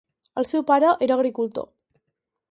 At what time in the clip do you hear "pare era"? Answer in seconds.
0.69-1.17